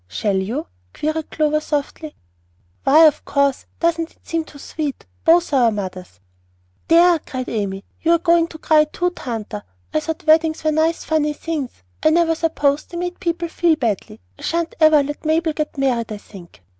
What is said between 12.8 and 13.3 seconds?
they made